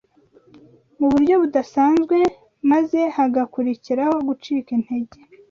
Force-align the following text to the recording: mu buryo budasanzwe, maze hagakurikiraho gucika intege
mu 0.99 1.05
buryo 1.13 1.35
budasanzwe, 1.41 2.17
maze 2.71 2.99
hagakurikiraho 3.15 4.15
gucika 4.27 4.69
intege 4.77 5.17